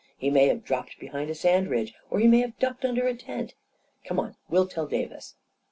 "He 0.17 0.31
may 0.31 0.47
have 0.47 0.63
dropped 0.63 0.99
behind 0.99 1.29
a 1.29 1.35
sand 1.35 1.69
ridge— 1.69 1.93
or 2.09 2.17
he 2.17 2.27
may 2.27 2.39
have 2.39 2.57
ducked 2.57 2.83
under 2.85 3.03
the 3.03 3.13
tent. 3.15 3.53
Come 4.03 4.19
on— 4.19 4.35
we'll 4.49 4.65
tell 4.67 4.87
Davis." 4.87 5.35